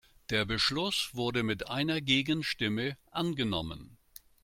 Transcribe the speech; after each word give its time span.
Der 0.31 0.45
Beschluss 0.45 1.11
wurde 1.13 1.43
mit 1.43 1.69
einer 1.69 2.01
Gegenstimme 2.01 2.97
angenommen. 3.11 3.99